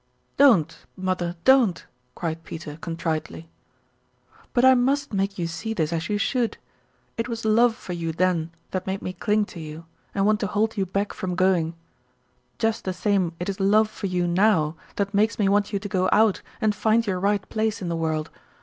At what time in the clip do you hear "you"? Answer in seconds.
5.37-5.45, 6.09-6.17, 7.93-8.11, 9.59-9.85, 10.75-10.87, 14.07-14.25, 15.71-15.77